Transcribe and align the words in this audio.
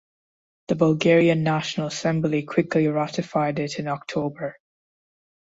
The 0.69 0.73
Bulgarian 0.73 1.43
National 1.43 1.85
Assembly 1.85 2.41
quickly 2.41 2.87
ratified 2.87 3.59
it 3.59 3.77
in 3.77 3.87
October. 3.87 4.57